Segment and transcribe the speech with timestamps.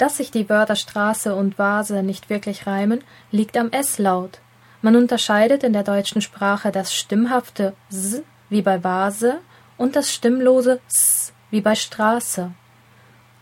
[0.00, 4.38] Dass sich die Wörter Straße und Vase nicht wirklich reimen, liegt am S-Laut.
[4.80, 9.40] Man unterscheidet in der deutschen Sprache das stimmhafte S wie bei Vase
[9.76, 12.50] und das stimmlose S wie bei Straße.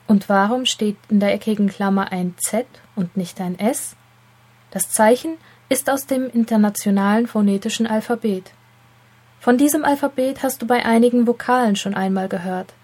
[0.09, 2.67] Und warum steht in der eckigen Klammer ein Z
[2.97, 3.95] und nicht ein S?
[4.73, 5.37] Das Zeichen
[5.69, 8.51] ist aus dem internationalen phonetischen Alphabet.
[9.39, 12.75] Von diesem Alphabet hast du bei einigen Vokalen schon einmal gehört.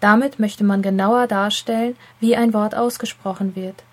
[0.00, 3.84] Damit möchte man genauer darstellen, wie ein Wort ausgesprochen wird.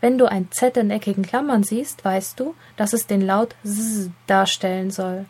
[0.00, 4.10] Wenn du ein Z in eckigen Klammern siehst, weißt du, dass es den Laut S
[4.26, 5.26] darstellen soll.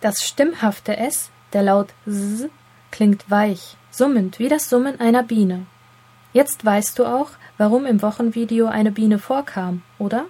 [0.00, 2.48] Das stimmhafte S, der Laut S,
[2.90, 5.66] klingt weich, summend wie das Summen einer Biene.
[6.32, 10.26] Jetzt weißt du auch, warum im Wochenvideo eine Biene vorkam, oder?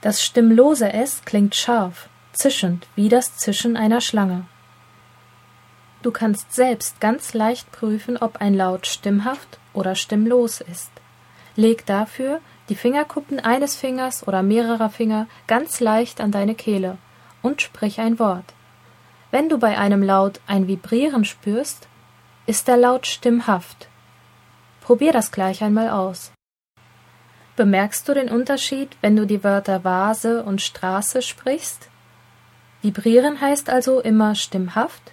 [0.00, 4.44] Das stimmlose S klingt scharf, zischend wie das Zischen einer Schlange.
[6.02, 10.90] Du kannst selbst ganz leicht prüfen, ob ein Laut stimmhaft oder stimmlos ist.
[11.54, 16.98] Leg dafür die Fingerkuppen eines Fingers oder mehrerer Finger ganz leicht an deine Kehle
[17.40, 18.54] und sprich ein Wort.
[19.30, 21.88] Wenn du bei einem Laut ein Vibrieren spürst,
[22.46, 23.88] ist der Laut stimmhaft.
[24.80, 26.32] Probier das gleich einmal aus.
[27.54, 31.88] Bemerkst du den Unterschied, wenn du die Wörter Vase und Straße sprichst?
[32.80, 35.12] Vibrieren heißt also immer stimmhaft,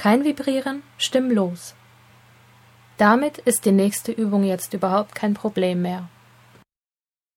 [0.00, 1.74] kein Vibrieren, stimmlos.
[2.96, 6.08] Damit ist die nächste Übung jetzt überhaupt kein Problem mehr.